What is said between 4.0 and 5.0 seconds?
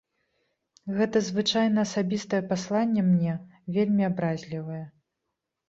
абразлівае.